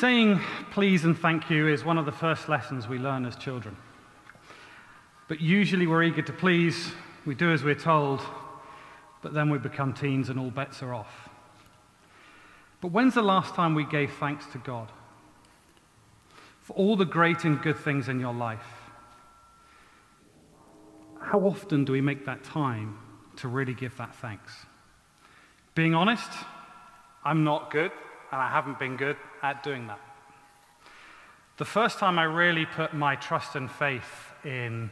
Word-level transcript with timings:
Saying 0.00 0.40
please 0.70 1.04
and 1.04 1.14
thank 1.14 1.50
you 1.50 1.68
is 1.68 1.84
one 1.84 1.98
of 1.98 2.06
the 2.06 2.10
first 2.10 2.48
lessons 2.48 2.88
we 2.88 2.96
learn 2.96 3.26
as 3.26 3.36
children. 3.36 3.76
But 5.28 5.42
usually 5.42 5.86
we're 5.86 6.04
eager 6.04 6.22
to 6.22 6.32
please, 6.32 6.92
we 7.26 7.34
do 7.34 7.52
as 7.52 7.62
we're 7.62 7.74
told, 7.74 8.22
but 9.20 9.34
then 9.34 9.50
we 9.50 9.58
become 9.58 9.92
teens 9.92 10.30
and 10.30 10.40
all 10.40 10.50
bets 10.50 10.82
are 10.82 10.94
off. 10.94 11.28
But 12.80 12.92
when's 12.92 13.12
the 13.12 13.20
last 13.20 13.54
time 13.54 13.74
we 13.74 13.84
gave 13.84 14.10
thanks 14.14 14.46
to 14.52 14.58
God 14.58 14.90
for 16.62 16.72
all 16.72 16.96
the 16.96 17.04
great 17.04 17.44
and 17.44 17.60
good 17.60 17.76
things 17.76 18.08
in 18.08 18.20
your 18.20 18.32
life? 18.32 18.64
How 21.20 21.40
often 21.40 21.84
do 21.84 21.92
we 21.92 22.00
make 22.00 22.24
that 22.24 22.42
time 22.42 22.98
to 23.36 23.48
really 23.48 23.74
give 23.74 23.98
that 23.98 24.14
thanks? 24.14 24.64
Being 25.74 25.94
honest, 25.94 26.30
I'm 27.22 27.44
not 27.44 27.70
good, 27.70 27.92
and 28.32 28.40
I 28.40 28.48
haven't 28.48 28.78
been 28.78 28.96
good 28.96 29.18
at 29.42 29.62
doing 29.62 29.86
that. 29.86 30.00
The 31.56 31.64
first 31.64 31.98
time 31.98 32.18
I 32.18 32.24
really 32.24 32.64
put 32.64 32.94
my 32.94 33.16
trust 33.16 33.54
and 33.54 33.70
faith 33.70 34.32
in 34.44 34.90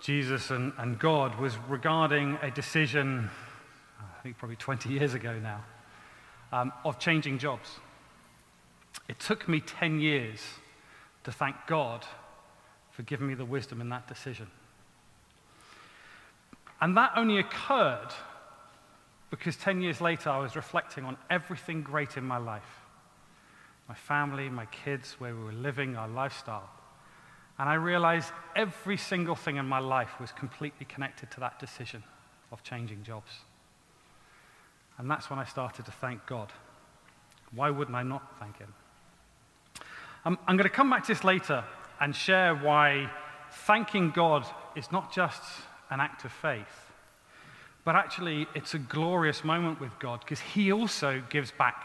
Jesus 0.00 0.50
and, 0.50 0.72
and 0.78 0.98
God 0.98 1.38
was 1.40 1.56
regarding 1.68 2.38
a 2.42 2.50
decision, 2.50 3.30
I 3.98 4.22
think 4.22 4.36
probably 4.38 4.56
20 4.56 4.90
years 4.90 5.14
ago 5.14 5.38
now, 5.38 5.64
um, 6.52 6.72
of 6.84 6.98
changing 6.98 7.38
jobs. 7.38 7.80
It 9.08 9.18
took 9.18 9.48
me 9.48 9.60
10 9.60 10.00
years 10.00 10.40
to 11.24 11.32
thank 11.32 11.56
God 11.66 12.04
for 12.92 13.02
giving 13.02 13.26
me 13.26 13.34
the 13.34 13.44
wisdom 13.44 13.80
in 13.80 13.88
that 13.88 14.06
decision. 14.08 14.48
And 16.80 16.96
that 16.96 17.12
only 17.16 17.38
occurred 17.38 18.12
because 19.30 19.56
10 19.56 19.80
years 19.80 20.00
later 20.00 20.30
I 20.30 20.38
was 20.38 20.56
reflecting 20.56 21.04
on 21.04 21.16
everything 21.28 21.82
great 21.82 22.16
in 22.16 22.24
my 22.24 22.38
life 22.38 22.62
my 23.88 23.94
family, 23.94 24.48
my 24.50 24.66
kids, 24.66 25.16
where 25.18 25.34
we 25.34 25.42
were 25.42 25.52
living, 25.52 25.96
our 25.96 26.08
lifestyle. 26.08 26.68
And 27.58 27.68
I 27.68 27.74
realized 27.74 28.30
every 28.54 28.96
single 28.96 29.34
thing 29.34 29.56
in 29.56 29.66
my 29.66 29.78
life 29.78 30.20
was 30.20 30.30
completely 30.32 30.86
connected 30.86 31.30
to 31.32 31.40
that 31.40 31.58
decision 31.58 32.04
of 32.52 32.62
changing 32.62 33.02
jobs. 33.02 33.32
And 34.98 35.10
that's 35.10 35.30
when 35.30 35.38
I 35.38 35.44
started 35.44 35.84
to 35.86 35.92
thank 35.92 36.26
God. 36.26 36.52
Why 37.54 37.70
wouldn't 37.70 37.96
I 37.96 38.02
not 38.02 38.38
thank 38.38 38.58
Him? 38.58 38.74
I'm 40.24 40.36
going 40.46 40.58
to 40.58 40.68
come 40.68 40.90
back 40.90 41.04
to 41.04 41.14
this 41.14 41.24
later 41.24 41.64
and 42.00 42.14
share 42.14 42.54
why 42.54 43.10
thanking 43.50 44.10
God 44.10 44.44
is 44.76 44.92
not 44.92 45.12
just 45.12 45.42
an 45.90 46.00
act 46.00 46.24
of 46.24 46.32
faith, 46.32 46.92
but 47.84 47.96
actually 47.96 48.46
it's 48.54 48.74
a 48.74 48.78
glorious 48.78 49.42
moment 49.44 49.80
with 49.80 49.98
God 49.98 50.20
because 50.20 50.40
He 50.40 50.70
also 50.70 51.22
gives 51.30 51.50
back 51.50 51.82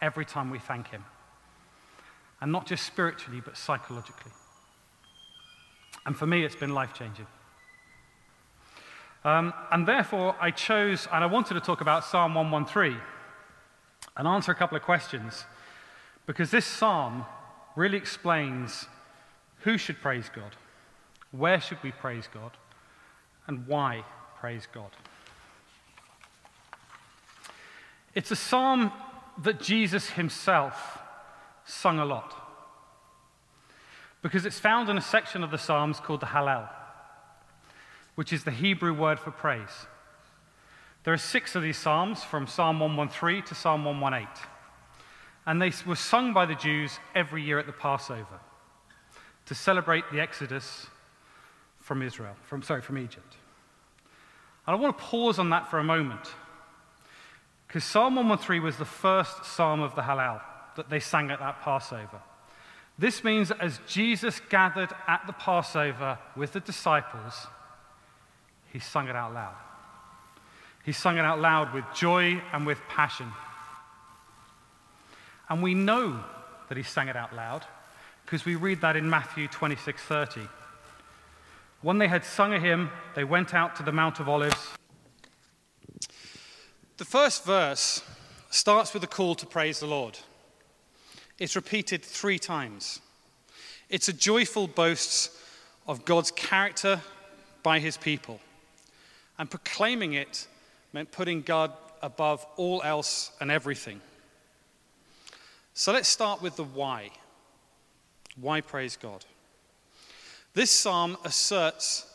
every 0.00 0.24
time 0.24 0.50
we 0.50 0.58
thank 0.58 0.88
Him. 0.88 1.04
And 2.44 2.52
not 2.52 2.66
just 2.66 2.84
spiritually, 2.84 3.40
but 3.42 3.56
psychologically. 3.56 4.30
And 6.04 6.14
for 6.14 6.26
me, 6.26 6.44
it's 6.44 6.54
been 6.54 6.74
life 6.74 6.92
changing. 6.92 7.26
Um, 9.24 9.54
and 9.72 9.88
therefore, 9.88 10.36
I 10.38 10.50
chose, 10.50 11.08
and 11.10 11.24
I 11.24 11.26
wanted 11.26 11.54
to 11.54 11.60
talk 11.60 11.80
about 11.80 12.04
Psalm 12.04 12.34
113 12.34 13.00
and 14.18 14.28
answer 14.28 14.52
a 14.52 14.54
couple 14.54 14.76
of 14.76 14.82
questions 14.82 15.46
because 16.26 16.50
this 16.50 16.66
psalm 16.66 17.24
really 17.76 17.96
explains 17.96 18.88
who 19.60 19.78
should 19.78 20.02
praise 20.02 20.28
God, 20.28 20.54
where 21.30 21.62
should 21.62 21.82
we 21.82 21.92
praise 21.92 22.28
God, 22.30 22.58
and 23.46 23.66
why 23.66 24.04
praise 24.38 24.68
God. 24.70 24.90
It's 28.14 28.30
a 28.30 28.36
psalm 28.36 28.92
that 29.38 29.62
Jesus 29.62 30.10
himself 30.10 30.98
sung 31.64 31.98
a 31.98 32.04
lot 32.04 32.34
because 34.22 34.46
it's 34.46 34.58
found 34.58 34.88
in 34.88 34.96
a 34.96 35.02
section 35.02 35.42
of 35.42 35.50
the 35.50 35.58
Psalms 35.58 36.00
called 36.00 36.20
the 36.20 36.26
Hallel 36.26 36.68
which 38.14 38.32
is 38.32 38.44
the 38.44 38.50
Hebrew 38.50 38.94
word 38.94 39.18
for 39.18 39.30
praise. 39.30 39.86
There 41.04 41.12
are 41.12 41.18
six 41.18 41.54
of 41.54 41.62
these 41.62 41.76
psalms 41.76 42.22
from 42.22 42.46
Psalm 42.46 42.80
113 42.80 43.42
to 43.44 43.54
Psalm 43.54 43.84
118. 43.84 44.28
And 45.46 45.60
they 45.60 45.72
were 45.86 45.96
sung 45.96 46.32
by 46.32 46.46
the 46.46 46.54
Jews 46.54 46.98
every 47.14 47.42
year 47.42 47.58
at 47.58 47.66
the 47.66 47.72
Passover 47.72 48.40
to 49.46 49.54
celebrate 49.54 50.04
the 50.10 50.20
Exodus 50.20 50.86
from 51.78 52.00
Israel, 52.00 52.34
from, 52.44 52.62
sorry, 52.62 52.80
from 52.80 52.96
Egypt. 52.96 53.36
And 54.66 54.74
I 54.74 54.78
want 54.78 54.96
to 54.96 55.04
pause 55.04 55.38
on 55.38 55.50
that 55.50 55.70
for 55.70 55.78
a 55.78 55.84
moment 55.84 56.32
because 57.66 57.84
Psalm 57.84 58.14
113 58.14 58.62
was 58.62 58.78
the 58.78 58.86
first 58.86 59.44
psalm 59.44 59.80
of 59.80 59.94
the 59.94 60.02
Hallel 60.02 60.40
that 60.76 60.90
they 60.90 61.00
sang 61.00 61.30
at 61.30 61.40
that 61.40 61.62
Passover. 61.62 62.20
This 62.98 63.24
means 63.24 63.48
that 63.48 63.60
as 63.60 63.80
Jesus 63.88 64.40
gathered 64.48 64.90
at 65.08 65.26
the 65.26 65.32
Passover 65.32 66.18
with 66.36 66.52
the 66.52 66.60
disciples, 66.60 67.46
he 68.72 68.78
sung 68.78 69.08
it 69.08 69.16
out 69.16 69.34
loud. 69.34 69.54
He 70.84 70.92
sung 70.92 71.16
it 71.16 71.24
out 71.24 71.40
loud 71.40 71.72
with 71.72 71.84
joy 71.94 72.42
and 72.52 72.66
with 72.66 72.78
passion. 72.88 73.32
And 75.48 75.62
we 75.62 75.74
know 75.74 76.22
that 76.68 76.76
he 76.76 76.84
sang 76.84 77.08
it 77.08 77.16
out 77.16 77.34
loud 77.34 77.64
because 78.24 78.44
we 78.44 78.54
read 78.54 78.80
that 78.80 78.96
in 78.96 79.08
Matthew 79.08 79.48
26 79.48 80.02
30. 80.02 80.40
When 81.82 81.98
they 81.98 82.08
had 82.08 82.24
sung 82.24 82.54
a 82.54 82.60
hymn, 82.60 82.90
they 83.14 83.24
went 83.24 83.54
out 83.54 83.76
to 83.76 83.82
the 83.82 83.92
Mount 83.92 84.20
of 84.20 84.28
Olives. 84.28 84.70
The 86.96 87.04
first 87.04 87.44
verse 87.44 88.02
starts 88.50 88.94
with 88.94 89.04
a 89.04 89.08
call 89.08 89.34
to 89.34 89.46
praise 89.46 89.80
the 89.80 89.86
Lord. 89.86 90.18
It's 91.38 91.56
repeated 91.56 92.04
three 92.04 92.38
times. 92.38 93.00
It's 93.88 94.08
a 94.08 94.12
joyful 94.12 94.66
boast 94.66 95.30
of 95.86 96.04
God's 96.04 96.30
character 96.30 97.00
by 97.62 97.80
his 97.80 97.96
people. 97.96 98.40
And 99.38 99.50
proclaiming 99.50 100.14
it 100.14 100.46
meant 100.92 101.10
putting 101.10 101.42
God 101.42 101.72
above 102.02 102.46
all 102.56 102.82
else 102.82 103.32
and 103.40 103.50
everything. 103.50 104.00
So 105.74 105.92
let's 105.92 106.08
start 106.08 106.40
with 106.40 106.56
the 106.56 106.64
why. 106.64 107.10
Why 108.40 108.60
praise 108.60 108.96
God? 108.96 109.24
This 110.54 110.70
psalm 110.70 111.16
asserts 111.24 112.06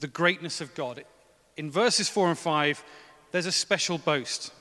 the 0.00 0.08
greatness 0.08 0.60
of 0.60 0.74
God. 0.74 1.04
In 1.56 1.70
verses 1.70 2.08
4 2.08 2.30
and 2.30 2.38
5, 2.38 2.84
there's 3.30 3.46
a 3.46 3.52
special 3.52 3.98
boast. 3.98 4.52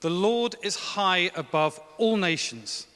The 0.00 0.10
Lord 0.10 0.56
is 0.62 0.76
high 0.76 1.30
above 1.34 1.80
all 1.98 2.16
nations, 2.16 2.86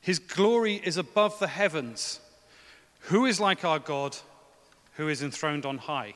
His 0.00 0.18
glory 0.18 0.80
is 0.82 0.96
above 0.96 1.38
the 1.38 1.46
heavens. 1.46 2.20
Who 3.04 3.26
is 3.26 3.40
like 3.40 3.64
our 3.64 3.78
God, 3.78 4.16
who 4.96 5.08
is 5.08 5.22
enthroned 5.22 5.66
on 5.66 5.78
high? 5.78 6.14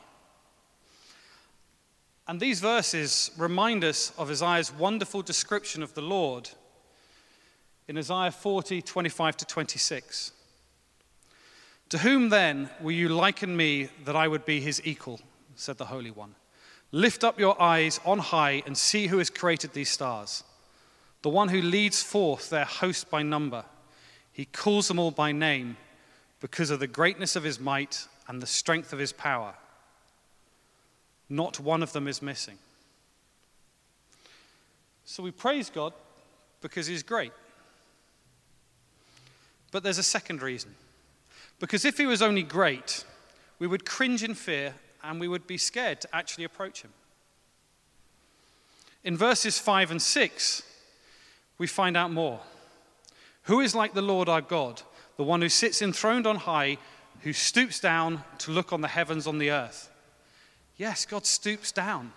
And 2.26 2.40
these 2.40 2.60
verses 2.60 3.30
remind 3.36 3.84
us 3.84 4.12
of 4.16 4.30
Isaiah's 4.30 4.72
wonderful 4.72 5.22
description 5.22 5.82
of 5.82 5.92
the 5.94 6.02
Lord 6.02 6.48
in 7.86 7.98
Isaiah 7.98 8.30
40, 8.30 8.80
25 8.80 9.36
to 9.38 9.44
26. 9.44 10.32
To 11.90 11.98
whom 11.98 12.30
then 12.30 12.70
will 12.80 12.92
you 12.92 13.10
liken 13.10 13.54
me 13.54 13.88
that 14.04 14.16
I 14.16 14.26
would 14.26 14.46
be 14.46 14.60
his 14.60 14.80
equal? 14.84 15.20
said 15.54 15.76
the 15.76 15.84
Holy 15.86 16.10
One. 16.10 16.34
Lift 16.92 17.24
up 17.24 17.38
your 17.38 17.60
eyes 17.60 18.00
on 18.04 18.18
high 18.18 18.62
and 18.66 18.76
see 18.76 19.08
who 19.08 19.18
has 19.18 19.28
created 19.28 19.72
these 19.72 19.90
stars. 19.90 20.44
The 21.22 21.28
one 21.28 21.48
who 21.48 21.60
leads 21.60 22.02
forth 22.02 22.50
their 22.50 22.64
host 22.64 23.10
by 23.10 23.22
number. 23.22 23.64
He 24.34 24.44
calls 24.44 24.88
them 24.88 24.98
all 24.98 25.10
by 25.10 25.32
name 25.32 25.78
because 26.40 26.68
of 26.68 26.80
the 26.80 26.86
greatness 26.86 27.36
of 27.36 27.44
his 27.44 27.58
might 27.58 28.06
and 28.28 28.42
the 28.42 28.46
strength 28.46 28.92
of 28.92 28.98
his 28.98 29.12
power. 29.12 29.54
Not 31.30 31.58
one 31.58 31.82
of 31.82 31.92
them 31.92 32.06
is 32.06 32.20
missing. 32.20 32.58
So 35.04 35.22
we 35.22 35.30
praise 35.30 35.70
God 35.70 35.92
because 36.60 36.86
He's 36.86 37.02
great. 37.02 37.32
But 39.70 39.82
there's 39.82 39.98
a 39.98 40.02
second 40.02 40.42
reason. 40.42 40.74
Because 41.60 41.84
if 41.84 41.98
He 41.98 42.06
was 42.06 42.22
only 42.22 42.42
great, 42.42 43.04
we 43.58 43.66
would 43.66 43.84
cringe 43.84 44.22
in 44.22 44.34
fear 44.34 44.74
and 45.02 45.20
we 45.20 45.28
would 45.28 45.46
be 45.46 45.58
scared 45.58 46.00
to 46.00 46.14
actually 46.14 46.44
approach 46.44 46.82
Him. 46.82 46.92
In 49.04 49.16
verses 49.16 49.58
5 49.58 49.90
and 49.90 50.00
6, 50.00 50.62
we 51.58 51.66
find 51.66 51.96
out 51.96 52.10
more. 52.10 52.40
Who 53.44 53.60
is 53.60 53.74
like 53.74 53.94
the 53.94 54.02
Lord 54.02 54.28
our 54.28 54.40
God, 54.40 54.82
the 55.16 55.24
one 55.24 55.42
who 55.42 55.48
sits 55.48 55.82
enthroned 55.82 56.26
on 56.26 56.36
high, 56.36 56.78
who 57.20 57.32
stoops 57.32 57.80
down 57.80 58.24
to 58.38 58.50
look 58.50 58.72
on 58.72 58.80
the 58.80 58.88
heavens 58.88 59.26
on 59.26 59.38
the 59.38 59.50
earth? 59.50 59.90
Yes, 60.76 61.06
God 61.06 61.26
stoops 61.26 61.70
down. 61.70 62.12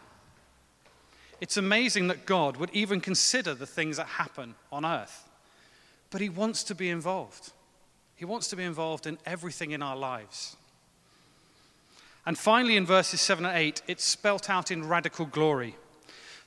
It's 1.39 1.57
amazing 1.57 2.07
that 2.07 2.25
God 2.25 2.57
would 2.57 2.71
even 2.71 2.99
consider 2.99 3.53
the 3.53 3.67
things 3.67 3.97
that 3.97 4.07
happen 4.07 4.55
on 4.71 4.85
earth. 4.85 5.27
But 6.09 6.21
He 6.21 6.29
wants 6.29 6.63
to 6.63 6.75
be 6.75 6.89
involved. 6.89 7.51
He 8.15 8.25
wants 8.25 8.47
to 8.47 8.55
be 8.55 8.63
involved 8.63 9.05
in 9.05 9.19
everything 9.25 9.71
in 9.71 9.83
our 9.83 9.95
lives. 9.95 10.55
And 12.25 12.37
finally, 12.37 12.75
in 12.75 12.85
verses 12.85 13.21
7 13.21 13.45
and 13.45 13.55
8, 13.55 13.83
it's 13.87 14.03
spelt 14.03 14.49
out 14.49 14.71
in 14.71 14.87
radical 14.87 15.25
glory. 15.25 15.75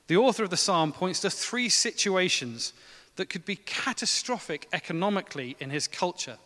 The 0.07 0.17
author 0.17 0.43
of 0.43 0.49
the 0.49 0.57
psalm 0.57 0.91
points 0.91 1.21
to 1.21 1.29
three 1.29 1.69
situations 1.69 2.73
that 3.15 3.29
could 3.29 3.45
be 3.45 3.55
catastrophic 3.55 4.67
economically 4.73 5.55
in 5.59 5.69
his 5.69 5.87
culture, 5.87 6.37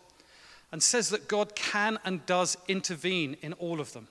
and 0.72 0.82
says 0.82 1.10
that 1.10 1.28
God 1.28 1.56
can 1.56 2.00
and 2.04 2.26
does 2.26 2.58
intervene 2.68 3.38
in 3.42 3.54
all 3.54 3.80
of 3.80 3.94
them. 3.94 4.08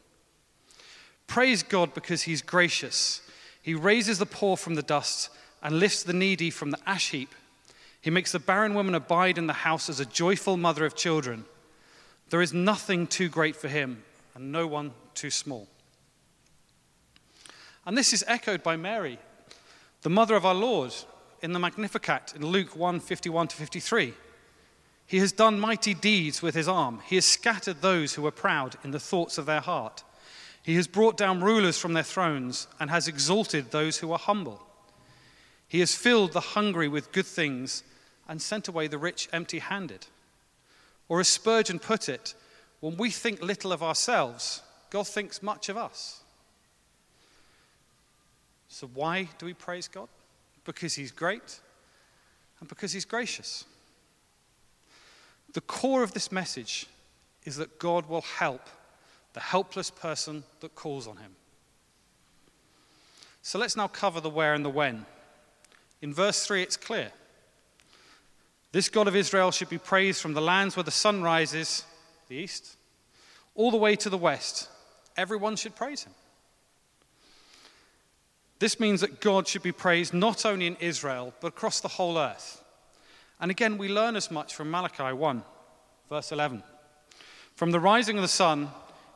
Praise 1.27 1.63
God 1.63 1.95
because 1.95 2.23
he's 2.23 2.43
gracious. 2.43 3.23
He 3.61 3.75
raises 3.75 4.19
the 4.19 4.27
poor 4.27 4.57
from 4.57 4.75
the 4.75 4.83
dust 4.83 5.31
and 5.63 5.79
lifts 5.79 6.03
the 6.03 6.13
needy 6.13 6.51
from 6.51 6.71
the 6.71 6.79
ash 6.87 7.11
heap. 7.11 7.35
He 8.01 8.11
makes 8.11 8.33
the 8.33 8.39
barren 8.39 8.75
woman 8.75 8.95
abide 8.95 9.39
in 9.39 9.47
the 9.47 9.53
house 9.53 9.89
as 9.89 10.01
a 10.01 10.05
joyful 10.05 10.57
mother 10.57 10.85
of 10.85 10.95
children. 10.95 11.47
There 12.29 12.43
is 12.43 12.53
nothing 12.53 13.07
too 13.07 13.29
great 13.29 13.57
for 13.57 13.69
him, 13.69 14.03
and 14.35 14.53
no 14.53 14.67
one 14.67 14.93
too 15.15 15.31
small. 15.31 15.69
And 17.87 17.97
this 17.97 18.13
is 18.13 18.25
echoed 18.27 18.63
by 18.63 18.77
Mary, 18.77 19.19
the 20.03 20.11
mother 20.11 20.37
of 20.37 20.45
our 20.45 20.55
Lord, 20.55 20.95
in 21.45 21.53
the 21.53 21.59
Magnificat 21.59 22.33
in 22.35 22.47
Luke 22.47 22.75
1 22.75 23.01
51 23.01 23.49
to 23.49 23.57
53. 23.57 24.15
He 25.07 25.19
has 25.19 25.31
done 25.31 25.61
mighty 25.61 25.93
deeds 25.93 26.41
with 26.41 26.55
his 26.55 26.67
arm. 26.67 27.03
He 27.05 27.17
has 27.17 27.27
scattered 27.27 27.83
those 27.83 28.15
who 28.15 28.23
were 28.23 28.31
proud 28.31 28.77
in 28.83 28.93
the 28.93 28.99
thoughts 28.99 29.37
of 29.37 29.45
their 29.45 29.61
heart. 29.61 30.03
He 30.63 30.77
has 30.77 30.87
brought 30.87 31.19
down 31.19 31.43
rulers 31.43 31.77
from 31.77 31.93
their 31.93 32.03
thrones 32.03 32.67
and 32.81 32.89
has 32.89 33.07
exalted 33.07 33.71
those 33.71 33.99
who 33.99 34.11
are 34.11 34.19
humble. 34.19 34.67
He 35.69 35.81
has 35.81 35.95
filled 35.95 36.33
the 36.33 36.41
hungry 36.41 36.89
with 36.89 37.13
good 37.13 37.27
things 37.27 37.83
and 38.27 38.41
sent 38.41 38.67
away 38.67 38.87
the 38.87 38.97
rich 38.97 39.29
empty 39.31 39.59
handed. 39.59 40.07
Or 41.11 41.21
as 41.21 41.29
Spurgeon 41.29 41.79
put 41.79 42.09
it, 42.09 42.35
when 42.81 42.97
we 42.97 43.11
think 43.11 43.43
little 43.43 43.71
of 43.71 43.83
ourselves, 43.83 44.63
God 44.89 45.07
thinks 45.07 45.43
much 45.43 45.69
of 45.69 45.77
us. 45.77 46.23
So, 48.69 48.87
why 48.95 49.29
do 49.37 49.45
we 49.45 49.53
praise 49.53 49.89
God? 49.89 50.09
Because 50.65 50.95
He's 50.95 51.13
great 51.13 51.61
and 52.61 52.69
because 52.69 52.93
He's 52.93 53.05
gracious. 53.05 53.65
The 55.53 55.61
core 55.61 56.03
of 56.03 56.13
this 56.13 56.33
message 56.33 56.87
is 57.45 57.57
that 57.57 57.79
God 57.79 58.09
will 58.09 58.23
help 58.23 58.69
the 59.35 59.41
helpless 59.41 59.91
person 59.91 60.45
that 60.61 60.75
calls 60.75 61.07
on 61.07 61.17
Him. 61.19 61.33
So, 63.43 63.59
let's 63.59 63.77
now 63.77 63.89
cover 63.89 64.21
the 64.21 64.31
where 64.31 64.55
and 64.55 64.65
the 64.65 64.71
when. 64.71 65.05
In 66.01 66.15
verse 66.15 66.47
3, 66.47 66.63
it's 66.63 66.77
clear. 66.77 67.13
This 68.73 68.89
God 68.89 69.07
of 69.07 69.15
Israel 69.15 69.51
should 69.51 69.69
be 69.69 69.79
praised 69.79 70.21
from 70.21 70.35
the 70.35 70.41
lands 70.41 70.77
where 70.77 70.83
the 70.83 70.91
sun 70.91 71.23
rises, 71.23 71.85
the 72.29 72.37
east, 72.37 72.77
all 73.55 73.71
the 73.71 73.77
way 73.77 73.95
to 73.97 74.11
the 74.11 74.19
west. 74.19 74.69
Everyone 75.17 75.57
should 75.57 75.77
praise 75.77 76.03
him. 76.03 76.13
This 78.65 78.81
means 78.81 79.03
that 79.03 79.21
God 79.21 79.47
should 79.47 79.63
be 79.63 79.73
praised 79.73 80.15
not 80.15 80.47
only 80.47 80.67
in 80.67 80.79
Israel, 80.81 81.35
but 81.43 81.49
across 81.49 81.81
the 81.81 81.89
whole 81.89 82.17
earth. 82.17 82.65
And 83.39 83.51
again, 83.51 83.77
we 83.77 83.91
learn 83.91 84.17
as 84.17 84.31
much 84.31 84.55
from 84.55 84.71
Malachi 84.71 85.13
1, 85.13 85.43
verse 86.09 86.33
11. 86.33 86.63
From 87.57 87.73
the 87.73 87.79
rising 87.79 88.17
of 88.17 88.23
the 88.23 88.27
sun 88.27 88.71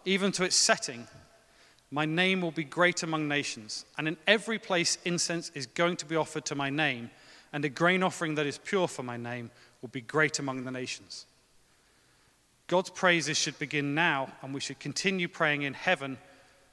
even 0.05 0.33
to 0.33 0.45
its 0.45 0.55
setting, 0.55 1.09
my 1.91 2.05
name 2.05 2.43
will 2.43 2.51
be 2.51 2.63
great 2.63 3.03
among 3.03 3.27
nations, 3.27 3.87
and 3.97 4.07
in 4.07 4.19
every 4.27 4.59
place 4.59 4.99
incense 5.07 5.51
is 5.55 5.65
going 5.65 5.97
to 5.97 6.05
be 6.05 6.15
offered 6.15 6.45
to 6.45 6.55
my 6.55 6.69
name, 6.69 7.11
and 7.51 7.65
a 7.65 7.71
grain 7.71 8.03
offering 8.03 8.35
that 8.35 8.45
is 8.45 8.59
pure 8.59 8.87
for 8.87 9.03
my 9.03 9.17
name 9.17 9.51
will 9.81 9.89
be 9.89 10.03
great 10.03 10.39
among 10.39 10.65
the 10.65 10.71
nations. 10.71 11.25
God's 12.67 12.91
praises 12.91 13.39
should 13.39 13.59
begin 13.59 13.95
now, 13.95 14.31
and 14.43 14.53
we 14.53 14.61
should 14.61 14.79
continue 14.79 15.27
praying 15.27 15.63
in 15.63 15.73
heaven 15.73 16.19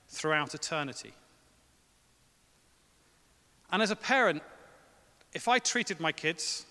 throughout 0.09 0.53
eternity. 0.53 1.13
And 3.75 3.83
as 3.83 3.91
a 3.91 3.95
parent, 3.97 4.41
if 5.33 5.49
I 5.49 5.59
treated 5.59 5.99
my 5.99 6.13
kids, 6.13 6.65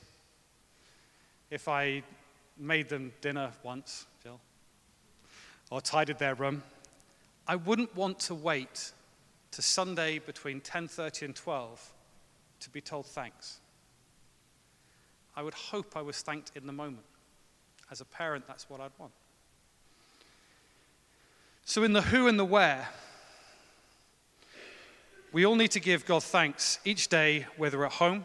if 1.51 1.69
I 1.69 2.03
made 2.57 2.89
them 2.89 3.13
dinner 3.21 3.51
once, 3.63 4.07
Jill, 4.23 4.41
or 5.71 5.83
tidied 5.83 6.19
their 6.19 6.35
room, 6.35 6.63
I 7.47 7.57
wouldn't 7.57 7.95
want 7.95 8.21
to 8.21 8.35
wait 8.35 8.93
to 9.51 9.61
Sunday 9.61 10.19
between 10.19 10.63
10:30 10.63 11.27
and 11.27 11.37
12 11.37 11.93
to 12.61 12.71
be 12.71 12.81
told 12.81 13.05
thanks. 13.05 13.61
I 15.37 15.43
would 15.43 15.53
hope 15.53 15.99
I 15.99 16.01
was 16.01 16.23
thanked 16.23 16.53
in 16.57 16.67
the 16.67 16.73
moment. 16.73 17.05
As 17.91 18.01
a 18.01 18.07
parent, 18.07 18.47
that's 18.47 18.71
what 18.71 18.81
I'd 18.81 18.99
want. 18.99 19.13
So, 21.67 21.83
in 21.85 21.93
the 21.93 22.01
who 22.01 22.29
and 22.29 22.39
the 22.39 22.47
where, 22.47 22.89
we 25.35 25.45
all 25.45 25.57
need 25.57 25.73
to 25.73 25.81
give 25.81 26.07
God 26.07 26.23
thanks 26.23 26.79
each 26.85 27.09
day, 27.09 27.45
whether 27.57 27.85
at 27.85 27.91
home, 27.91 28.23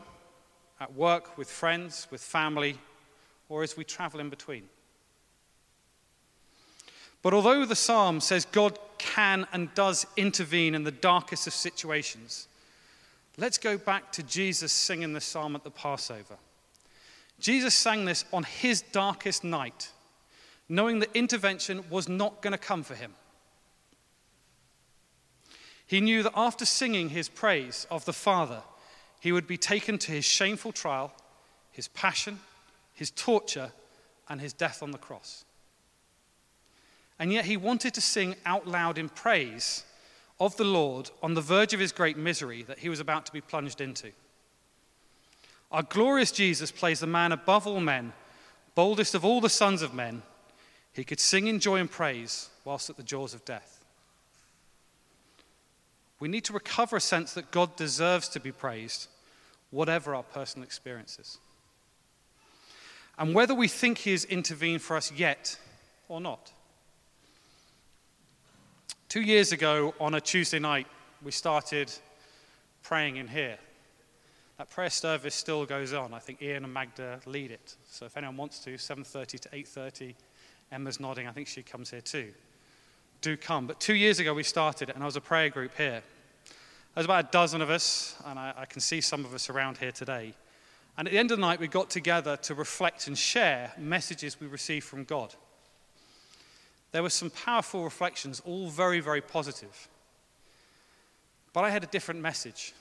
at 0.79 0.93
work, 0.93 1.39
with 1.39 1.49
friends, 1.49 2.05
with 2.11 2.21
family, 2.21 2.77
or 3.49 3.63
as 3.63 3.75
we 3.75 3.83
travel 3.83 4.19
in 4.19 4.29
between. 4.29 4.69
But 7.23 7.33
although 7.33 7.65
the 7.65 7.75
psalm 7.75 8.21
says 8.21 8.45
God 8.45 8.77
can 8.99 9.47
and 9.51 9.73
does 9.73 10.05
intervene 10.17 10.75
in 10.75 10.83
the 10.83 10.91
darkest 10.91 11.47
of 11.47 11.53
situations, 11.53 12.47
let's 13.39 13.57
go 13.57 13.75
back 13.75 14.11
to 14.11 14.21
Jesus 14.21 14.71
singing 14.71 15.13
the 15.13 15.19
psalm 15.19 15.55
at 15.55 15.63
the 15.63 15.71
Passover. 15.71 16.37
Jesus 17.39 17.73
sang 17.73 18.05
this 18.05 18.23
on 18.31 18.43
his 18.43 18.83
darkest 18.83 19.43
night, 19.43 19.89
knowing 20.69 20.99
that 20.99 21.15
intervention 21.15 21.83
was 21.89 22.07
not 22.07 22.43
going 22.43 22.51
to 22.51 22.59
come 22.59 22.83
for 22.83 22.93
him. 22.93 23.15
He 25.89 26.01
knew 26.01 26.21
that 26.21 26.33
after 26.35 26.67
singing 26.67 27.09
his 27.09 27.29
praise 27.29 27.87
of 27.89 28.05
the 28.05 28.13
Father, 28.13 28.61
he 29.19 29.31
would 29.31 29.47
be 29.47 29.57
taken 29.57 29.97
to 29.97 30.11
his 30.11 30.23
shameful 30.23 30.71
trial, 30.71 31.11
his 31.71 31.87
passion, 31.87 32.41
his 32.93 33.09
torture, 33.09 33.71
and 34.29 34.39
his 34.39 34.53
death 34.53 34.83
on 34.83 34.91
the 34.91 34.99
cross. 34.99 35.45
And 37.17 37.33
yet 37.33 37.45
he 37.45 37.57
wanted 37.57 37.95
to 37.95 38.01
sing 38.01 38.35
out 38.45 38.67
loud 38.67 38.99
in 38.99 39.09
praise 39.09 39.83
of 40.39 40.55
the 40.57 40.63
Lord 40.63 41.09
on 41.23 41.33
the 41.33 41.41
verge 41.41 41.73
of 41.73 41.79
his 41.79 41.91
great 41.91 42.17
misery 42.17 42.61
that 42.61 42.77
he 42.77 42.89
was 42.89 42.99
about 42.99 43.25
to 43.25 43.33
be 43.33 43.41
plunged 43.41 43.81
into. 43.81 44.11
Our 45.71 45.81
glorious 45.81 46.31
Jesus 46.31 46.71
plays 46.71 46.99
the 46.99 47.07
man 47.07 47.31
above 47.31 47.65
all 47.65 47.79
men, 47.79 48.13
boldest 48.75 49.15
of 49.15 49.25
all 49.25 49.41
the 49.41 49.49
sons 49.49 49.81
of 49.81 49.95
men. 49.95 50.21
He 50.93 51.03
could 51.03 51.19
sing 51.19 51.47
in 51.47 51.59
joy 51.59 51.77
and 51.77 51.89
praise 51.89 52.51
whilst 52.63 52.91
at 52.91 52.97
the 52.97 53.01
jaws 53.01 53.33
of 53.33 53.43
death. 53.43 53.78
We 56.19 56.27
need 56.27 56.43
to 56.45 56.53
recover 56.53 56.97
a 56.97 57.01
sense 57.01 57.33
that 57.33 57.51
God 57.51 57.75
deserves 57.75 58.27
to 58.29 58.39
be 58.39 58.51
praised, 58.51 59.07
whatever 59.71 60.13
our 60.13 60.23
personal 60.23 60.65
experiences. 60.65 61.37
And 63.17 63.33
whether 63.33 63.55
we 63.55 63.67
think 63.67 63.99
He 63.99 64.11
has 64.11 64.25
intervened 64.25 64.81
for 64.81 64.97
us 64.97 65.11
yet 65.11 65.57
or 66.07 66.19
not. 66.19 66.51
Two 69.07 69.21
years 69.21 69.51
ago, 69.51 69.93
on 69.99 70.13
a 70.13 70.21
Tuesday 70.21 70.59
night, 70.59 70.87
we 71.23 71.31
started 71.31 71.91
praying 72.83 73.17
in 73.17 73.27
here. 73.27 73.57
That 74.57 74.69
prayer 74.69 74.89
service 74.89 75.35
still 75.35 75.65
goes 75.65 75.93
on. 75.93 76.13
I 76.13 76.19
think 76.19 76.41
Ian 76.41 76.65
and 76.65 76.73
Magda 76.73 77.21
lead 77.25 77.51
it. 77.51 77.75
So 77.89 78.05
if 78.05 78.17
anyone 78.17 78.37
wants 78.37 78.59
to, 78.59 78.77
7:30 78.77 79.39
to 79.39 79.49
8:30, 79.49 80.15
Emma's 80.71 80.99
nodding. 80.99 81.27
I 81.27 81.31
think 81.31 81.47
she 81.47 81.63
comes 81.63 81.91
here 81.91 82.01
too 82.01 82.33
do 83.21 83.37
come. 83.37 83.67
But 83.67 83.79
two 83.79 83.95
years 83.95 84.19
ago, 84.19 84.33
we 84.33 84.43
started 84.43 84.89
and 84.89 85.03
I 85.03 85.05
was 85.05 85.15
a 85.15 85.21
prayer 85.21 85.49
group 85.49 85.75
here. 85.77 86.01
There's 86.93 87.05
about 87.05 87.25
a 87.25 87.31
dozen 87.31 87.61
of 87.61 87.69
us, 87.69 88.15
and 88.25 88.37
I, 88.37 88.53
I 88.57 88.65
can 88.65 88.81
see 88.81 89.01
some 89.01 89.23
of 89.23 89.33
us 89.33 89.49
around 89.49 89.77
here 89.77 89.91
today. 89.91 90.33
And 90.97 91.07
at 91.07 91.11
the 91.11 91.19
end 91.19 91.31
of 91.31 91.37
the 91.37 91.41
night, 91.41 91.59
we 91.59 91.67
got 91.67 91.89
together 91.89 92.35
to 92.37 92.53
reflect 92.53 93.07
and 93.07 93.17
share 93.17 93.71
messages 93.77 94.39
we 94.39 94.47
received 94.47 94.85
from 94.85 95.05
God. 95.05 95.33
There 96.91 97.03
were 97.03 97.09
some 97.09 97.29
powerful 97.29 97.83
reflections, 97.83 98.41
all 98.43 98.69
very, 98.69 98.99
very 98.99 99.21
positive. 99.21 99.87
But 101.53 101.63
I 101.63 101.69
had 101.69 101.83
a 101.83 101.87
different 101.87 102.21
message. 102.21 102.73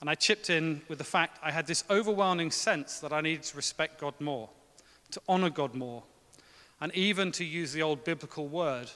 And 0.00 0.10
I 0.10 0.14
chipped 0.14 0.50
in 0.50 0.82
with 0.88 0.98
the 0.98 1.04
fact 1.04 1.38
I 1.42 1.50
had 1.50 1.66
this 1.66 1.84
overwhelming 1.88 2.50
sense 2.50 2.98
that 3.00 3.12
I 3.12 3.20
needed 3.20 3.44
to 3.44 3.56
respect 3.56 4.00
God 4.00 4.14
more, 4.20 4.50
to 5.12 5.22
honor 5.28 5.50
God 5.50 5.74
more, 5.74 6.02
and 6.80 6.94
even 6.94 7.32
to 7.32 7.44
use 7.44 7.72
the 7.72 7.82
old 7.82 8.04
biblical 8.04 8.48
word, 8.48 8.90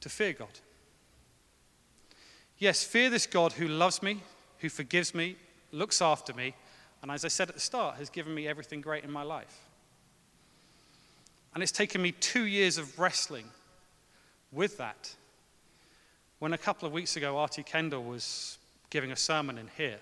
to 0.00 0.08
fear 0.08 0.32
God. 0.32 0.60
Yes, 2.58 2.82
fear 2.82 3.08
this 3.08 3.26
God 3.26 3.52
who 3.52 3.68
loves 3.68 4.02
me, 4.02 4.20
who 4.58 4.68
forgives 4.68 5.14
me, 5.14 5.36
looks 5.70 6.02
after 6.02 6.34
me, 6.34 6.54
and 7.02 7.10
as 7.10 7.24
I 7.24 7.28
said 7.28 7.48
at 7.48 7.54
the 7.54 7.60
start, 7.60 7.96
has 7.96 8.10
given 8.10 8.34
me 8.34 8.48
everything 8.48 8.80
great 8.80 9.04
in 9.04 9.12
my 9.12 9.22
life. 9.22 9.68
And 11.54 11.62
it's 11.62 11.72
taken 11.72 12.02
me 12.02 12.12
two 12.12 12.44
years 12.44 12.78
of 12.78 12.98
wrestling 12.98 13.46
with 14.52 14.76
that. 14.78 15.14
When 16.40 16.52
a 16.52 16.58
couple 16.58 16.86
of 16.86 16.92
weeks 16.92 17.16
ago, 17.16 17.38
R.T. 17.38 17.62
Kendall 17.64 18.04
was 18.04 18.58
giving 18.90 19.12
a 19.12 19.16
sermon 19.16 19.58
in 19.58 19.68
here 19.76 19.98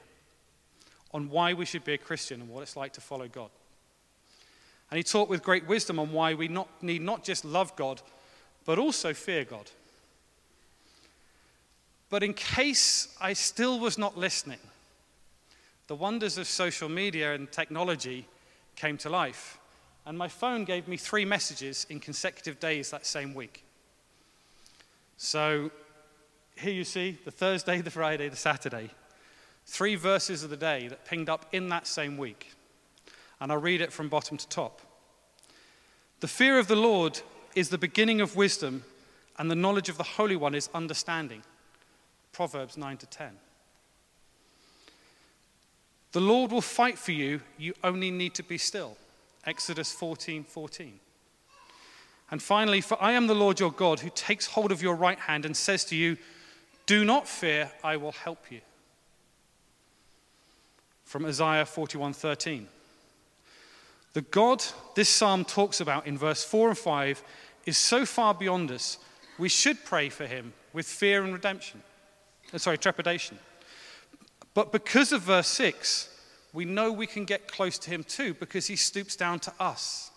on 1.13 1.31
why 1.31 1.55
we 1.55 1.65
should 1.65 1.85
be 1.85 1.95
a 1.95 1.99
Christian 1.99 2.41
and 2.41 2.51
what 2.51 2.63
it's 2.63 2.77
like 2.77 2.93
to 2.95 3.01
follow 3.01 3.29
God. 3.29 3.51
And 4.91 4.99
he 4.99 5.03
taught 5.03 5.29
with 5.29 5.43
great 5.43 5.67
wisdom 5.67 5.99
on 5.99 6.13
why 6.13 6.35
we 6.35 6.49
not, 6.49 6.69
need 6.83 7.03
not 7.03 7.25
just 7.25 7.45
love 7.45 7.75
God, 7.77 8.01
but 8.65 8.79
also 8.79 9.13
fear 9.13 9.45
God. 9.45 9.71
But 12.09 12.23
in 12.23 12.35
case 12.35 13.17
I 13.21 13.33
still 13.33 13.81
was 13.81 13.99
not 13.99 14.17
listening, 14.17 14.61
the 15.89 15.97
wonders 15.97 16.39
of 16.39 16.47
social 16.47 16.89
media 16.89 17.35
and 17.35 17.51
technology 17.51 18.27
came 18.77 18.97
to 18.99 19.09
life. 19.09 19.59
And 20.05 20.17
my 20.17 20.29
phone 20.29 20.65
gave 20.65 20.87
me 20.87 20.97
three 20.97 21.25
messages 21.25 21.87
in 21.91 21.99
consecutive 21.99 22.61
days 22.61 22.91
that 22.91 23.07
same 23.07 23.35
week. 23.35 23.65
So 25.17 25.71
here 26.57 26.73
you 26.73 26.85
see 26.85 27.19
the 27.25 27.31
Thursday, 27.31 27.81
the 27.81 27.91
Friday, 27.91 28.29
the 28.29 28.37
Saturday. 28.37 28.91
Three 29.65 29.97
verses 29.97 30.45
of 30.45 30.51
the 30.51 30.57
day 30.57 30.87
that 30.89 31.05
pinged 31.05 31.29
up 31.29 31.47
in 31.53 31.69
that 31.71 31.89
same 31.89 32.17
week. 32.17 32.53
And 33.41 33.51
I'll 33.51 33.59
read 33.59 33.81
it 33.81 33.93
from 33.93 34.09
bottom 34.09 34.37
to 34.37 34.49
top. 34.49 34.81
The 36.21 36.29
fear 36.29 36.59
of 36.59 36.69
the 36.69 36.77
Lord 36.77 37.21
is 37.55 37.69
the 37.69 37.79
beginning 37.79 38.21
of 38.21 38.37
wisdom, 38.37 38.85
and 39.39 39.51
the 39.51 39.57
knowledge 39.57 39.89
of 39.89 39.99
the 39.99 40.05
Holy 40.05 40.37
One 40.37 40.55
is 40.55 40.71
understanding. 40.73 41.43
Proverbs 42.37 42.77
9 42.77 42.99
to 42.99 43.07
10. 43.07 43.31
The 46.13 46.21
Lord 46.21 46.53
will 46.53 46.61
fight 46.61 46.99
for 46.99 47.13
you, 47.13 47.41
you 47.57 47.73
only 47.83 48.11
need 48.11 48.35
to 48.35 48.43
be 48.43 48.59
still. 48.59 48.99
Exodus 49.47 49.91
14 49.91 50.45
14. 50.45 51.01
And 52.31 52.43
finally, 52.43 52.83
for 52.83 53.03
I 53.03 53.13
am 53.13 53.27
the 53.27 53.35
Lord 53.35 53.59
your 53.59 53.73
God 53.73 54.01
who 54.01 54.11
takes 54.15 54.49
hold 54.49 54.71
of 54.71 54.83
your 54.83 54.97
right 54.97 55.19
hand 55.19 55.47
and 55.47 55.57
says 55.57 55.87
to 55.87 55.97
you, 55.97 56.19
Do 56.85 57.07
not 57.07 57.27
fear, 57.27 57.73
I 57.83 57.97
will 57.97 58.13
help 58.13 58.53
you. 58.53 58.61
From 61.05 61.25
Isaiah 61.25 61.65
41 61.65 62.13
13. 62.13 62.69
The 64.13 64.21
God 64.21 64.63
this 64.95 65.09
psalm 65.09 65.47
talks 65.47 65.81
about 65.81 66.07
in 66.07 66.19
verse 66.19 66.45
4 66.45 66.69
and 66.69 66.79
5 66.79 67.23
is 67.65 67.79
so 67.79 68.05
far 68.05 68.35
beyond 68.35 68.71
us, 68.71 68.99
we 69.39 69.49
should 69.49 69.87
pray 69.87 70.11
for 70.11 70.27
him 70.27 70.53
with 70.75 70.85
fear 70.85 71.25
and 71.25 71.33
redemption. 71.33 71.83
Uh, 72.53 72.59
sorry, 72.59 72.79
trepidation. 72.79 73.39
But 74.55 74.73
because 74.73 75.13
of 75.13 75.23
verse 75.23 75.49
6, 75.49 76.09
we 76.53 76.65
know 76.65 76.91
we 76.91 77.07
can 77.07 77.25
get 77.25 77.51
close 77.51 77.79
to 77.79 77.91
him 77.91 78.05
too 78.05 78.35
because 78.35 78.67
he 78.67 78.77
stoops 78.77 79.17
down 79.17 79.39
to 79.41 79.53
us. 79.61 80.11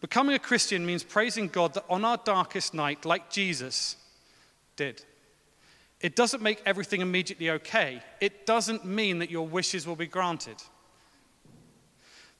Becoming 0.00 0.34
a 0.34 0.38
Christian 0.38 0.84
means 0.84 1.02
praising 1.02 1.48
God 1.48 1.74
that 1.74 1.84
on 1.88 2.04
our 2.04 2.18
darkest 2.18 2.74
night, 2.74 3.04
like 3.04 3.30
Jesus 3.30 3.96
did, 4.76 5.02
it 6.00 6.16
doesn't 6.16 6.42
make 6.42 6.60
everything 6.66 7.00
immediately 7.00 7.48
okay. 7.50 8.02
It 8.20 8.44
doesn't 8.44 8.84
mean 8.84 9.20
that 9.20 9.30
your 9.30 9.46
wishes 9.46 9.86
will 9.86 9.96
be 9.96 10.06
granted. 10.06 10.56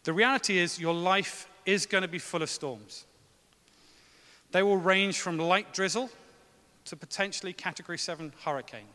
The 0.02 0.12
reality 0.12 0.58
is, 0.58 0.78
your 0.78 0.92
life 0.92 1.49
is 1.64 1.87
going 1.87 2.02
to 2.02 2.08
be 2.08 2.18
full 2.18 2.42
of 2.42 2.50
storms. 2.50 3.06
They 4.52 4.62
will 4.62 4.76
range 4.76 5.20
from 5.20 5.38
light 5.38 5.73
drizzle 5.73 6.11
to 6.86 6.96
potentially 6.96 7.52
category 7.52 7.98
7 7.98 8.32
hurricane. 8.44 8.88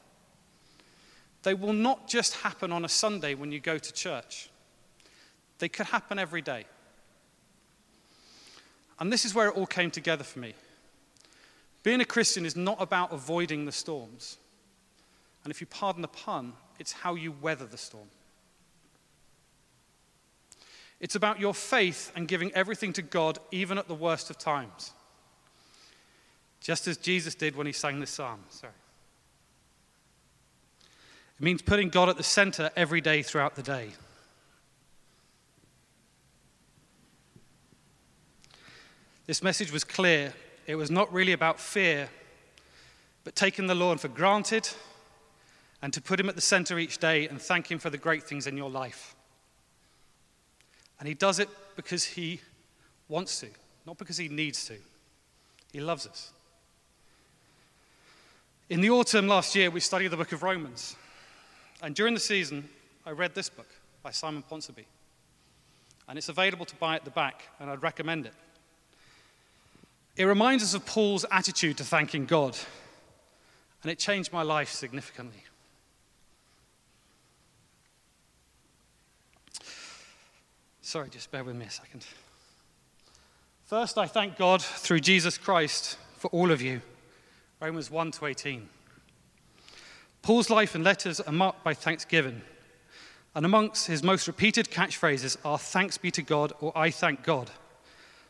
They 1.43 1.53
will 1.53 1.73
not 1.73 2.07
just 2.07 2.35
happen 2.35 2.71
on 2.71 2.85
a 2.85 2.89
Sunday 2.89 3.33
when 3.33 3.51
you 3.51 3.59
go 3.59 3.77
to 3.77 3.93
church, 3.93 4.49
they 5.59 5.69
could 5.69 5.87
happen 5.87 6.19
every 6.19 6.41
day. 6.41 6.65
And 8.99 9.11
this 9.11 9.25
is 9.25 9.33
where 9.33 9.47
it 9.47 9.55
all 9.55 9.65
came 9.65 9.91
together 9.91 10.23
for 10.23 10.39
me. 10.39 10.53
Being 11.83 12.01
a 12.01 12.05
Christian 12.05 12.45
is 12.45 12.55
not 12.55 12.81
about 12.81 13.13
avoiding 13.13 13.65
the 13.65 13.71
storms. 13.71 14.37
And 15.43 15.51
if 15.51 15.61
you 15.61 15.67
pardon 15.67 16.01
the 16.01 16.09
pun, 16.09 16.53
it's 16.79 16.91
how 16.91 17.15
you 17.15 17.31
weather 17.31 17.65
the 17.65 17.77
storm. 17.77 18.09
It's 20.99 21.15
about 21.15 21.39
your 21.39 21.53
faith 21.53 22.11
and 22.15 22.27
giving 22.27 22.51
everything 22.51 22.91
to 22.93 23.01
God, 23.01 23.39
even 23.51 23.77
at 23.77 23.87
the 23.87 23.95
worst 23.95 24.29
of 24.29 24.37
times. 24.37 24.91
Just 26.61 26.87
as 26.87 26.97
Jesus 26.97 27.35
did 27.35 27.55
when 27.55 27.67
he 27.67 27.73
sang 27.73 27.99
this 27.99 28.09
psalm. 28.09 28.43
Sorry. 28.49 28.73
It 31.39 31.43
means 31.43 31.61
putting 31.61 31.89
God 31.89 32.09
at 32.09 32.17
the 32.17 32.23
center 32.23 32.69
every 32.75 32.99
day 32.99 33.23
throughout 33.23 33.55
the 33.55 33.63
day. 33.63 33.91
This 39.25 39.41
message 39.41 39.71
was 39.71 39.83
clear. 39.83 40.33
It 40.67 40.75
was 40.75 40.91
not 40.91 41.13
really 41.13 41.31
about 41.33 41.59
fear, 41.59 42.09
but 43.23 43.35
taking 43.35 43.67
the 43.67 43.75
Lord 43.75 43.99
for 43.99 44.07
granted 44.07 44.67
and 45.81 45.93
to 45.93 46.01
put 46.01 46.19
him 46.19 46.29
at 46.29 46.35
the 46.35 46.41
center 46.41 46.77
each 46.77 46.97
day 46.97 47.27
and 47.27 47.41
thank 47.41 47.71
him 47.71 47.79
for 47.79 47.89
the 47.89 47.97
great 47.97 48.23
things 48.23 48.47
in 48.47 48.57
your 48.57 48.69
life. 48.69 49.15
And 50.99 51.07
he 51.07 51.13
does 51.13 51.39
it 51.39 51.47
because 51.75 52.03
he 52.03 52.41
wants 53.07 53.39
to, 53.39 53.47
not 53.85 53.97
because 53.97 54.17
he 54.17 54.27
needs 54.27 54.65
to. 54.65 54.75
He 55.71 55.79
loves 55.79 56.05
us. 56.05 56.33
In 58.69 58.81
the 58.81 58.91
autumn 58.91 59.27
last 59.27 59.55
year, 59.55 59.71
we 59.71 59.79
studied 59.79 60.09
the 60.09 60.17
book 60.17 60.31
of 60.31 60.43
Romans. 60.43 60.95
And 61.81 61.95
during 61.95 62.13
the 62.13 62.19
season, 62.19 62.69
I 63.03 63.11
read 63.11 63.33
this 63.33 63.49
book 63.49 63.67
by 64.03 64.11
Simon 64.11 64.43
Ponsonby. 64.49 64.85
And 66.07 66.17
it's 66.17 66.29
available 66.29 66.65
to 66.65 66.75
buy 66.75 66.95
at 66.95 67.03
the 67.03 67.11
back, 67.11 67.43
and 67.59 67.69
I'd 67.69 67.81
recommend 67.81 68.27
it. 68.27 68.33
It 70.15 70.25
reminds 70.25 70.63
us 70.63 70.75
of 70.75 70.85
Paul's 70.85 71.25
attitude 71.31 71.77
to 71.77 71.83
thanking 71.83 72.25
God, 72.25 72.57
and 73.81 73.91
it 73.91 73.97
changed 73.97 74.31
my 74.31 74.43
life 74.43 74.69
significantly. 74.69 75.43
Sorry, 80.81 81.09
just 81.09 81.31
bear 81.31 81.43
with 81.43 81.55
me 81.55 81.65
a 81.65 81.71
second. 81.71 82.05
First, 83.65 83.97
I 83.97 84.07
thank 84.07 84.37
God 84.37 84.61
through 84.61 84.99
Jesus 84.99 85.37
Christ 85.37 85.97
for 86.17 86.27
all 86.31 86.51
of 86.51 86.61
you. 86.61 86.81
Romans 87.61 87.91
1 87.91 88.11
to 88.11 88.25
18. 88.25 88.69
Paul's 90.21 90.49
life 90.49 90.75
and 90.75 90.83
letters 90.83 91.19
are 91.19 91.33
marked 91.33 91.61
by 91.61 91.73
thanksgiving. 91.73 92.41
And 93.35 93.45
amongst 93.45 93.87
his 93.87 94.01
most 94.01 94.27
repeated 94.27 94.69
catchphrases 94.71 95.35
are 95.43 95.57
thanks 95.57 95.97
be 95.97 96.09
to 96.11 96.21
God 96.21 96.53
or 96.61 96.71
I 96.77 96.89
thank 96.89 97.23
God. 97.23 97.51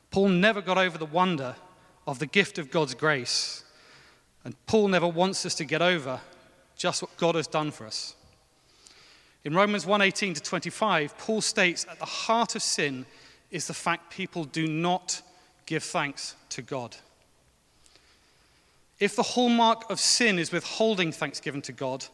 Paul 0.10 0.30
never 0.30 0.62
got 0.62 0.80
over 0.80 0.98
the 0.98 1.06
wonder 1.06 1.56
of 2.08 2.18
the 2.18 2.26
gift 2.26 2.58
of 2.58 2.72
God's 2.72 2.96
grace. 2.96 3.64
And 4.44 4.56
Paul 4.66 4.88
never 4.88 5.08
wants 5.08 5.46
us 5.46 5.54
to 5.56 5.66
get 5.66 5.84
over 5.84 6.20
just 6.76 7.04
what 7.04 7.16
God 7.18 7.36
has 7.36 7.46
done 7.46 7.70
for 7.70 7.86
us. 7.86 8.16
In 9.44 9.54
Romans 9.54 9.86
1:18 9.86 10.34
to 10.34 10.42
25, 10.42 11.16
Paul 11.20 11.42
states 11.42 11.86
at 11.88 12.00
the 12.00 12.06
heart 12.06 12.56
of 12.56 12.64
sin 12.64 13.06
is 13.52 13.68
the 13.68 13.76
fact 13.76 14.10
people 14.12 14.44
do 14.44 14.68
not 14.68 15.22
give 15.68 15.84
thanks 15.84 16.36
to 16.50 16.64
God. 16.64 16.96
If 19.00 19.16
the 19.16 19.24
hallmark 19.24 19.90
of 19.90 20.00
sin 20.00 20.40
is 20.40 20.52
withholding 20.52 21.12
thanksgiving 21.12 21.62
to 21.64 21.72
God, 21.72 22.06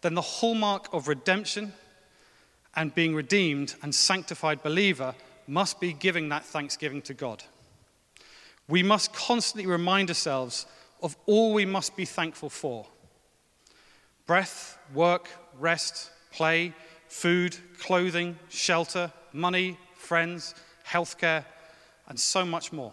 then 0.00 0.14
the 0.14 0.20
hallmark 0.20 0.88
of 0.92 1.08
redemption 1.08 1.72
and 2.74 2.94
being 2.94 3.14
redeemed 3.14 3.74
and 3.82 3.94
sanctified 3.94 4.62
believer 4.62 5.14
must 5.46 5.80
be 5.80 5.92
giving 5.92 6.28
that 6.30 6.44
thanksgiving 6.44 7.02
to 7.02 7.14
God. 7.14 7.44
We 8.68 8.82
must 8.82 9.12
constantly 9.12 9.66
remind 9.70 10.08
ourselves 10.08 10.66
of 11.02 11.16
all 11.26 11.52
we 11.52 11.64
must 11.64 11.96
be 11.96 12.04
thankful 12.04 12.48
for 12.48 12.86
breath, 14.26 14.78
work, 14.94 15.28
rest, 15.58 16.10
play, 16.30 16.72
food, 17.08 17.56
clothing, 17.78 18.38
shelter, 18.48 19.12
money, 19.32 19.76
friends, 19.96 20.54
healthcare, 20.86 21.44
and 22.08 22.18
so 22.18 22.44
much 22.44 22.72
more. 22.72 22.92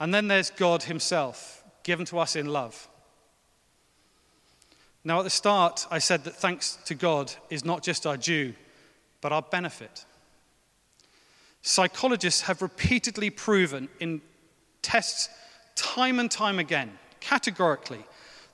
And 0.00 0.14
then 0.14 0.28
there's 0.28 0.50
God 0.50 0.84
Himself, 0.84 1.57
given 1.88 2.04
to 2.04 2.18
us 2.18 2.36
in 2.36 2.44
love. 2.44 2.86
Now, 5.04 5.20
at 5.20 5.22
the 5.22 5.30
start, 5.30 5.86
I 5.90 6.00
said 6.00 6.24
that 6.24 6.34
thanks 6.34 6.76
to 6.84 6.94
God 6.94 7.32
is 7.48 7.64
not 7.64 7.82
just 7.82 8.06
our 8.06 8.18
due, 8.18 8.52
but 9.22 9.32
our 9.32 9.40
benefit. 9.40 10.04
Psychologists 11.62 12.42
have 12.42 12.60
repeatedly 12.60 13.30
proven 13.30 13.88
in 14.00 14.20
tests, 14.82 15.30
time 15.76 16.20
and 16.20 16.30
time 16.30 16.58
again, 16.58 16.90
categorically, 17.20 18.04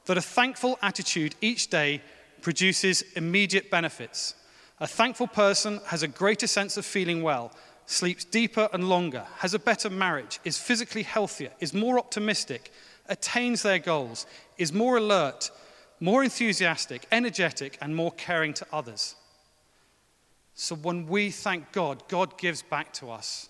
that 0.06 0.16
a 0.16 0.22
thankful 0.22 0.78
attitude 0.80 1.34
each 1.40 1.66
day 1.70 2.02
produces 2.40 3.02
immediate 3.16 3.68
benefits. 3.68 4.36
A 4.78 4.86
thankful 4.86 5.26
person 5.26 5.80
has 5.86 6.04
a 6.04 6.08
greater 6.22 6.46
sense 6.46 6.76
of 6.76 6.86
feeling 6.86 7.20
well, 7.20 7.50
sleeps 7.86 8.24
deeper 8.24 8.68
and 8.72 8.88
longer, 8.88 9.26
has 9.38 9.54
a 9.54 9.58
better 9.58 9.90
marriage, 9.90 10.38
is 10.44 10.56
physically 10.56 11.02
healthier, 11.02 11.50
is 11.58 11.74
more 11.74 11.98
optimistic, 11.98 12.70
attains 13.08 13.62
their 13.62 13.78
goals, 13.78 14.26
is 14.58 14.72
more 14.72 14.96
alert, 14.96 15.50
more 16.00 16.24
enthusiastic, 16.24 17.06
energetic, 17.12 17.78
and 17.80 17.94
more 17.94 18.12
caring 18.12 18.54
to 18.54 18.66
others. 18.72 19.14
So 20.54 20.74
when 20.74 21.06
we 21.06 21.30
thank 21.30 21.72
God, 21.72 22.08
God 22.08 22.38
gives 22.38 22.62
back 22.62 22.92
to 22.94 23.10
us 23.10 23.48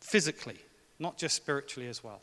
physically, 0.00 0.58
not 0.98 1.18
just 1.18 1.36
spiritually 1.36 1.88
as 1.88 2.02
well. 2.02 2.22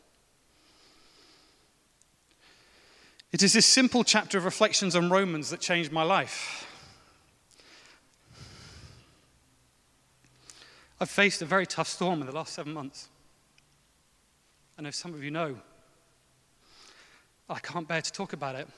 It 3.30 3.42
is 3.42 3.52
this 3.52 3.66
simple 3.66 4.04
chapter 4.04 4.38
of 4.38 4.44
reflections 4.44 4.96
on 4.96 5.10
Romans 5.10 5.50
that 5.50 5.60
changed 5.60 5.92
my 5.92 6.02
life. 6.02 6.66
I've 11.00 11.10
faced 11.10 11.42
a 11.42 11.44
very 11.44 11.66
tough 11.66 11.88
storm 11.88 12.20
in 12.20 12.26
the 12.26 12.34
last 12.34 12.54
seven 12.54 12.72
months. 12.72 13.08
I 14.78 14.82
know 14.82 14.90
some 14.90 15.14
of 15.14 15.22
you 15.22 15.30
know. 15.30 15.56
I 17.48 17.58
can't 17.60 17.88
bear 17.88 18.02
to 18.02 18.12
talk 18.12 18.32
about 18.32 18.54
it. 18.54 18.68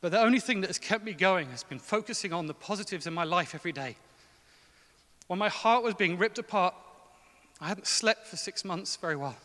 But 0.00 0.12
the 0.12 0.20
only 0.20 0.40
thing 0.40 0.60
that 0.60 0.66
has 0.66 0.78
kept 0.78 1.04
me 1.04 1.12
going 1.12 1.48
has 1.50 1.62
been 1.62 1.78
focusing 1.78 2.32
on 2.32 2.46
the 2.46 2.54
positives 2.54 3.06
in 3.06 3.14
my 3.14 3.24
life 3.24 3.54
every 3.54 3.72
day. 3.72 3.96
When 5.28 5.38
my 5.38 5.48
heart 5.48 5.84
was 5.84 5.94
being 5.94 6.18
ripped 6.18 6.38
apart, 6.38 6.74
I 7.60 7.68
hadn't 7.68 7.86
slept 7.86 8.26
for 8.26 8.36
six 8.36 8.64
months 8.64 8.96
very 8.96 9.16
well. 9.16 9.36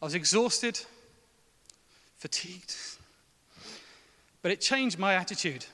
I 0.00 0.04
was 0.04 0.14
exhausted, 0.14 0.80
fatigued. 2.18 2.76
But 4.42 4.52
it 4.52 4.60
changed 4.60 4.98
my 4.98 5.14
attitude. 5.14 5.66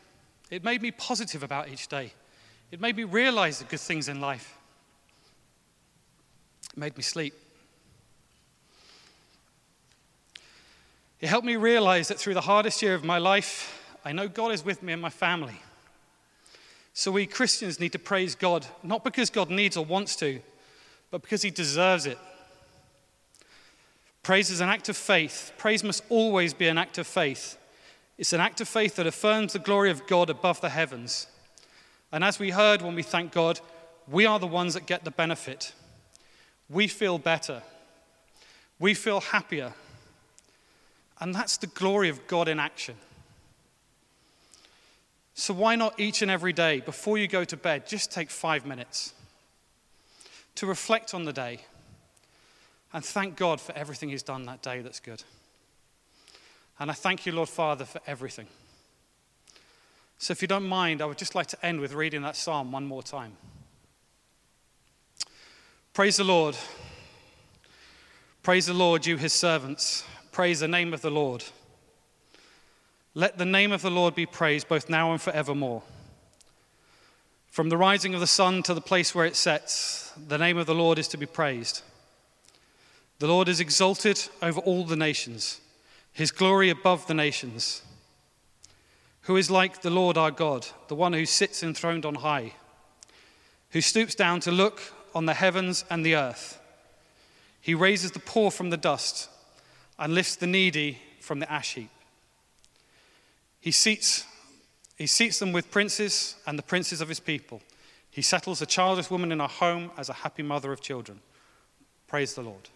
It 0.50 0.64
made 0.64 0.80
me 0.80 0.90
positive 0.90 1.42
about 1.42 1.68
each 1.68 1.88
day. 1.88 2.14
It 2.70 2.80
made 2.80 2.96
me 2.96 3.04
realize 3.04 3.58
the 3.58 3.66
good 3.66 3.80
things 3.80 4.08
in 4.08 4.20
life. 4.20 4.56
It 6.73 6.78
made 6.78 6.96
me 6.96 7.02
sleep. 7.02 7.34
It 11.21 11.28
helped 11.28 11.47
me 11.47 11.56
realize 11.56 12.09
that 12.09 12.18
through 12.18 12.35
the 12.35 12.40
hardest 12.42 12.83
year 12.83 12.94
of 12.94 13.04
my 13.04 13.18
life, 13.18 13.80
I 14.04 14.12
know 14.12 14.28
God 14.28 14.52
is 14.52 14.64
with 14.64 14.83
me 14.83 14.92
and 14.92 15.00
my 15.00 15.11
family. 15.11 15.61
So 16.92 17.11
we 17.11 17.26
Christians 17.26 17.80
need 17.80 17.92
to 17.92 17.99
praise 17.99 18.35
God, 18.35 18.66
not 18.83 19.02
because 19.02 19.30
God 19.30 19.50
needs 19.50 19.76
or 19.76 19.85
wants 19.85 20.14
to, 20.16 20.40
but 21.11 21.23
because 21.23 21.42
He 21.42 21.50
deserves 21.50 22.06
it. 22.06 22.18
Praise 24.23 24.50
is 24.50 24.61
an 24.61 24.68
act 24.68 24.88
of 24.88 24.97
faith. 24.97 25.52
Praise 25.59 25.85
must 25.85 26.02
always 26.09 26.54
be 26.54 26.68
an 26.68 26.78
act 26.78 26.99
of 26.99 27.06
faith. 27.06 27.59
It's 28.16 28.33
an 28.33 28.40
act 28.40 28.61
of 28.61 28.68
faith 28.68 28.97
that 28.97 29.06
affirms 29.06 29.52
the 29.52 29.59
glory 29.59 29.90
of 29.90 30.06
God 30.06 30.30
above 30.30 30.61
the 30.61 30.71
heavens. 30.71 31.26
And 32.12 32.23
as 32.23 32.38
we 32.38 32.50
heard 32.50 32.80
when 32.80 32.94
we 32.94 33.02
thank 33.02 33.33
God, 33.33 33.61
we 34.09 34.25
are 34.25 34.38
the 34.38 34.47
ones 34.47 34.75
that 34.75 34.87
get 34.87 35.04
the 35.04 35.11
benefit. 35.11 35.73
We 36.71 36.87
feel 36.87 37.18
better. 37.18 37.62
We 38.78 38.94
feel 38.94 39.21
happier. 39.21 39.75
And 41.21 41.35
that's 41.35 41.56
the 41.56 41.66
glory 41.68 42.09
of 42.09 42.26
God 42.26 42.49
in 42.49 42.59
action. 42.59 42.97
So, 45.35 45.52
why 45.52 45.75
not 45.75 45.99
each 45.99 46.23
and 46.23 46.30
every 46.30 46.52
day, 46.52 46.80
before 46.80 47.18
you 47.18 47.26
go 47.26 47.44
to 47.44 47.56
bed, 47.56 47.87
just 47.87 48.12
take 48.12 48.30
five 48.30 48.64
minutes 48.64 49.12
to 50.54 50.66
reflect 50.66 51.12
on 51.12 51.25
the 51.25 51.33
day 51.33 51.61
and 52.92 53.04
thank 53.04 53.37
God 53.37 53.61
for 53.61 53.76
everything 53.76 54.09
He's 54.11 54.23
done 54.23 54.44
that 54.47 54.62
day 54.62 54.80
that's 54.80 55.00
good? 55.00 55.25
And 56.78 56.90
I 56.90 56.94
thank 56.94 57.26
you, 57.26 57.33
Lord 57.33 57.49
Father, 57.49 57.85
for 57.85 58.00
everything. 58.06 58.47
So, 60.18 60.33
if 60.33 60.40
you 60.40 60.47
don't 60.47 60.68
mind, 60.68 61.02
I 61.02 61.06
would 61.06 61.18
just 61.18 61.35
like 61.35 61.49
to 61.49 61.66
end 61.66 61.80
with 61.80 61.94
reading 61.94 62.23
that 62.23 62.37
psalm 62.37 62.71
one 62.71 62.87
more 62.87 63.02
time. 63.02 63.37
Praise 65.92 66.16
the 66.16 66.25
Lord. 66.25 66.56
Praise 68.42 68.66
the 68.66 68.75
Lord, 68.75 69.06
you 69.06 69.16
his 69.16 69.33
servants. 69.33 70.04
Praise 70.34 70.58
the 70.58 70.66
name 70.66 70.92
of 70.92 71.00
the 71.00 71.12
Lord. 71.12 71.44
Let 73.14 73.38
the 73.38 73.44
name 73.44 73.70
of 73.70 73.82
the 73.82 73.90
Lord 73.90 74.16
be 74.16 74.26
praised 74.26 74.66
both 74.66 74.90
now 74.90 75.12
and 75.12 75.22
forevermore. 75.22 75.84
From 77.46 77.68
the 77.68 77.76
rising 77.76 78.14
of 78.14 78.20
the 78.20 78.26
sun 78.26 78.64
to 78.64 78.74
the 78.74 78.80
place 78.80 79.14
where 79.14 79.26
it 79.26 79.36
sets, 79.36 80.12
the 80.26 80.36
name 80.36 80.58
of 80.58 80.66
the 80.66 80.74
Lord 80.74 80.98
is 80.98 81.06
to 81.06 81.16
be 81.16 81.24
praised. 81.24 81.82
The 83.20 83.28
Lord 83.28 83.48
is 83.48 83.60
exalted 83.60 84.24
over 84.42 84.58
all 84.58 84.82
the 84.82 84.96
nations, 84.96 85.60
his 86.12 86.32
glory 86.32 86.68
above 86.68 87.06
the 87.06 87.14
nations. 87.14 87.82
Who 89.22 89.36
is 89.36 89.52
like 89.52 89.82
the 89.82 89.90
Lord 89.90 90.18
our 90.18 90.32
God, 90.32 90.66
the 90.88 90.96
one 90.96 91.12
who 91.12 91.26
sits 91.26 91.62
enthroned 91.62 92.04
on 92.04 92.16
high, 92.16 92.54
who 93.70 93.80
stoops 93.80 94.16
down 94.16 94.40
to 94.40 94.50
look 94.50 94.82
on 95.14 95.26
the 95.26 95.34
heavens 95.34 95.84
and 95.88 96.04
the 96.04 96.16
earth? 96.16 96.60
He 97.60 97.72
raises 97.72 98.10
the 98.10 98.18
poor 98.18 98.50
from 98.50 98.70
the 98.70 98.76
dust 98.76 99.28
and 99.98 100.14
lifts 100.14 100.36
the 100.36 100.46
needy 100.46 100.98
from 101.20 101.38
the 101.40 101.50
ash 101.50 101.74
heap. 101.74 101.90
He 103.60 103.70
seats, 103.70 104.26
he 104.96 105.06
seats 105.06 105.38
them 105.38 105.52
with 105.52 105.70
princes 105.70 106.36
and 106.46 106.58
the 106.58 106.62
princes 106.62 107.00
of 107.00 107.08
his 107.08 107.20
people. 107.20 107.62
He 108.10 108.22
settles 108.22 108.60
a 108.62 108.66
childless 108.66 109.10
woman 109.10 109.32
in 109.32 109.40
her 109.40 109.48
home 109.48 109.90
as 109.96 110.09
a 110.09 110.12
happy 110.12 110.42
mother 110.42 110.72
of 110.72 110.80
children. 110.80 111.20
Praise 112.07 112.35
the 112.35 112.42
Lord. 112.42 112.68